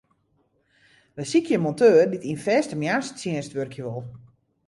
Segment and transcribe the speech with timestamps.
[1.15, 4.03] Wy sykje in monteur dy't yn fêste moarnstsjinst wurkje wol.